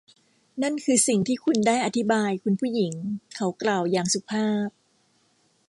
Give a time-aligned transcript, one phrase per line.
[0.63, 2.93] นั่นคือสิ่งที่คุณได้อธิบาย คุณผู้หญิง
[3.35, 4.69] เขากล่าวอย่างสุภาพ